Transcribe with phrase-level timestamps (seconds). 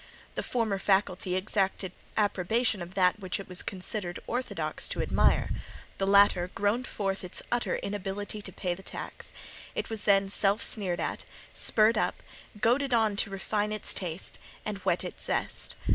[0.33, 5.51] The former faculty exacted approbation of that which it was considered orthodox to admire;
[5.99, 9.31] the latter groaned forth its utter inability to pay the tax;
[9.75, 12.23] it was then self sneered at, spurred up,
[12.59, 15.75] goaded on to refine its taste, and whet its zest.